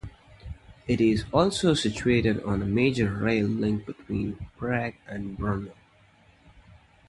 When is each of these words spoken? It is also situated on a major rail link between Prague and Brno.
It 0.87 0.99
is 0.99 1.25
also 1.31 1.75
situated 1.75 2.41
on 2.41 2.63
a 2.63 2.65
major 2.65 3.13
rail 3.13 3.45
link 3.45 3.85
between 3.85 4.47
Prague 4.57 4.95
and 5.05 5.37
Brno. 5.37 5.73